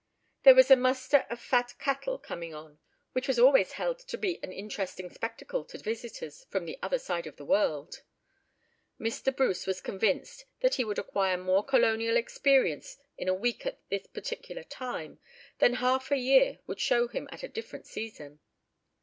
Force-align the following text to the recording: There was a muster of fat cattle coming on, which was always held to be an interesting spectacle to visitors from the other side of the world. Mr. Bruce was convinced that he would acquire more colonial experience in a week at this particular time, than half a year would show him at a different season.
There 0.41 0.55
was 0.55 0.71
a 0.71 0.75
muster 0.75 1.27
of 1.29 1.39
fat 1.39 1.75
cattle 1.77 2.17
coming 2.17 2.55
on, 2.55 2.79
which 3.11 3.27
was 3.27 3.37
always 3.37 3.73
held 3.73 3.99
to 3.99 4.17
be 4.17 4.39
an 4.41 4.51
interesting 4.51 5.11
spectacle 5.11 5.63
to 5.65 5.77
visitors 5.77 6.47
from 6.49 6.65
the 6.65 6.79
other 6.81 6.97
side 6.97 7.27
of 7.27 7.35
the 7.35 7.45
world. 7.45 8.01
Mr. 8.99 9.31
Bruce 9.35 9.67
was 9.67 9.79
convinced 9.79 10.45
that 10.61 10.73
he 10.73 10.83
would 10.83 10.97
acquire 10.97 11.37
more 11.37 11.63
colonial 11.63 12.17
experience 12.17 12.97
in 13.15 13.27
a 13.27 13.33
week 13.35 13.63
at 13.63 13.87
this 13.89 14.07
particular 14.07 14.63
time, 14.63 15.19
than 15.59 15.73
half 15.75 16.09
a 16.09 16.17
year 16.17 16.61
would 16.65 16.79
show 16.79 17.07
him 17.07 17.29
at 17.31 17.43
a 17.43 17.47
different 17.47 17.85
season. 17.85 18.39